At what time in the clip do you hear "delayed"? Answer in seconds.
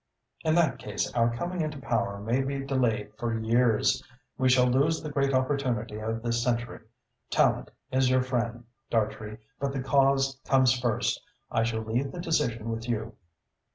2.65-3.11